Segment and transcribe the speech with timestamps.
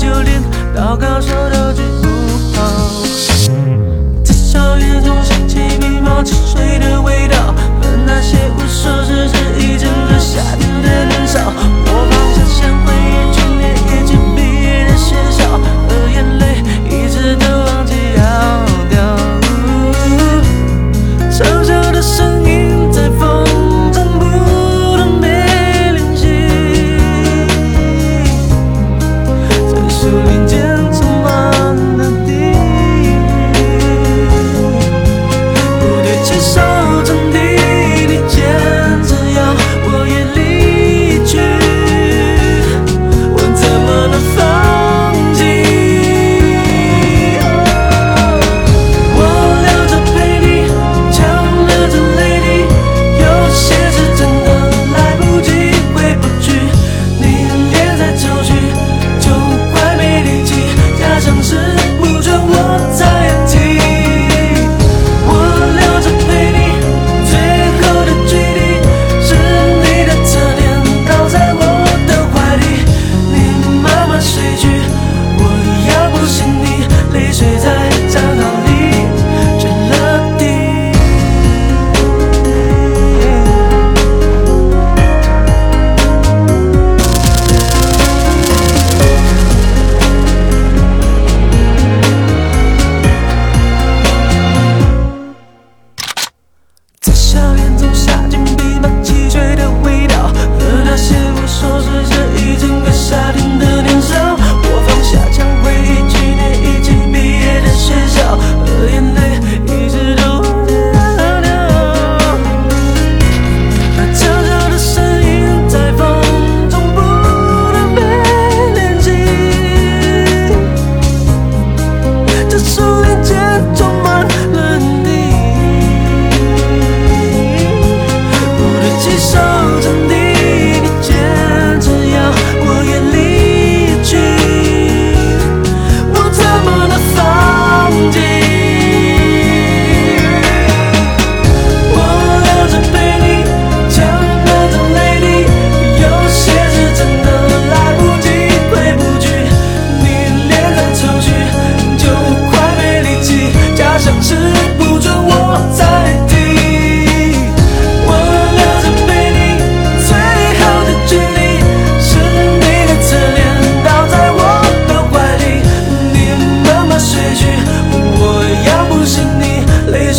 [0.00, 0.42] 就连
[0.74, 2.29] 祷告手都治不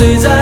[0.01, 0.40] 谁在